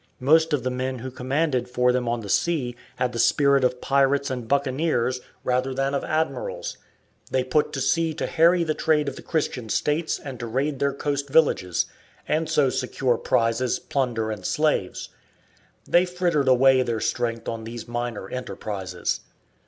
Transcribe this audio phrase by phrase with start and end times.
[0.19, 3.81] Most of the men who commanded for them on the sea had the spirit of
[3.81, 6.77] pirates and buccaneers rather than of admirals.
[7.29, 10.79] They put to sea to harry the trade of the Christian states and to raid
[10.79, 11.85] their coast villages,
[12.27, 15.09] and so secure prizes, plunder, and slaves.
[15.87, 19.19] They frittered away their strength on these minor enterprises.